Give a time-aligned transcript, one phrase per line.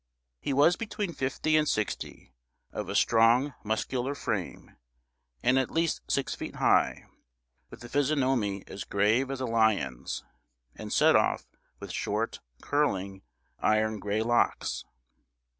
[0.39, 2.33] He was between fifty and sixty,
[2.71, 4.75] of a strong muscular frame,
[5.43, 7.05] and at least six feet high,
[7.69, 10.23] with a physiognomy as grave as a lion's,
[10.75, 11.45] and set off
[11.79, 13.21] with short, curling,
[13.59, 14.85] iron gray locks.